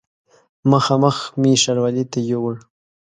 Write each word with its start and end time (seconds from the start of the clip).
مخامخ 0.71 1.17
مې 1.41 1.53
ښاروالي 1.61 2.03
ته 2.11 2.19
یووړ. 2.29 2.55